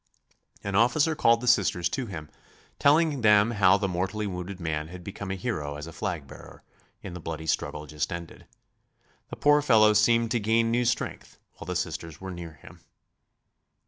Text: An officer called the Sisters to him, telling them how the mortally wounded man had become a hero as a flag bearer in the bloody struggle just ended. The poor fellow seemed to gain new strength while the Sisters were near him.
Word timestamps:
An 0.63 0.73
officer 0.73 1.13
called 1.13 1.41
the 1.41 1.47
Sisters 1.47 1.87
to 1.89 2.07
him, 2.07 2.27
telling 2.79 3.21
them 3.21 3.51
how 3.51 3.77
the 3.77 3.87
mortally 3.87 4.25
wounded 4.25 4.59
man 4.59 4.87
had 4.87 5.03
become 5.03 5.29
a 5.29 5.35
hero 5.35 5.75
as 5.75 5.85
a 5.85 5.93
flag 5.93 6.25
bearer 6.25 6.63
in 7.03 7.13
the 7.13 7.19
bloody 7.19 7.45
struggle 7.45 7.85
just 7.85 8.11
ended. 8.11 8.47
The 9.29 9.35
poor 9.35 9.61
fellow 9.61 9.93
seemed 9.93 10.31
to 10.31 10.39
gain 10.39 10.71
new 10.71 10.85
strength 10.85 11.37
while 11.59 11.67
the 11.67 11.75
Sisters 11.75 12.19
were 12.19 12.31
near 12.31 12.53
him. 12.53 12.79